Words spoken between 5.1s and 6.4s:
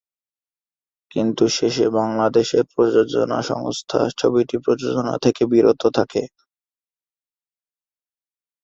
থেকে বিরত থাকে।